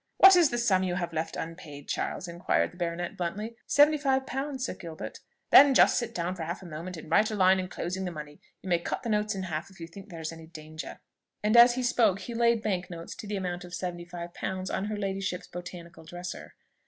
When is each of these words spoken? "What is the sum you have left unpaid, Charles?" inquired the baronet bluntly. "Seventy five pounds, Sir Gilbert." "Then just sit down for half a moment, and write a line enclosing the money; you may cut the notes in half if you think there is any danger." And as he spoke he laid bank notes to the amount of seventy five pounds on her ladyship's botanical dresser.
"What 0.17 0.35
is 0.35 0.49
the 0.49 0.57
sum 0.57 0.81
you 0.81 0.95
have 0.95 1.13
left 1.13 1.35
unpaid, 1.35 1.87
Charles?" 1.87 2.27
inquired 2.27 2.71
the 2.71 2.77
baronet 2.77 3.15
bluntly. 3.15 3.55
"Seventy 3.67 3.99
five 3.99 4.25
pounds, 4.25 4.65
Sir 4.65 4.73
Gilbert." 4.73 5.19
"Then 5.51 5.75
just 5.75 5.95
sit 5.95 6.15
down 6.15 6.33
for 6.33 6.41
half 6.41 6.63
a 6.63 6.65
moment, 6.65 6.97
and 6.97 7.11
write 7.11 7.29
a 7.29 7.35
line 7.35 7.59
enclosing 7.59 8.05
the 8.05 8.11
money; 8.11 8.41
you 8.63 8.67
may 8.69 8.79
cut 8.79 9.03
the 9.03 9.09
notes 9.09 9.35
in 9.35 9.43
half 9.43 9.69
if 9.69 9.79
you 9.79 9.85
think 9.85 10.09
there 10.09 10.19
is 10.19 10.31
any 10.33 10.47
danger." 10.47 11.01
And 11.43 11.55
as 11.55 11.75
he 11.75 11.83
spoke 11.83 12.21
he 12.21 12.33
laid 12.33 12.63
bank 12.63 12.89
notes 12.89 13.13
to 13.17 13.27
the 13.27 13.35
amount 13.37 13.63
of 13.63 13.75
seventy 13.75 14.05
five 14.05 14.33
pounds 14.33 14.71
on 14.71 14.85
her 14.85 14.97
ladyship's 14.97 15.45
botanical 15.47 16.03
dresser. 16.03 16.55